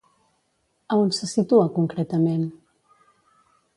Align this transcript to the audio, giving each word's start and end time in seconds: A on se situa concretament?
A 0.91 0.95
on 1.03 1.11
se 1.17 1.25
situa 1.33 1.67
concretament? 1.77 2.43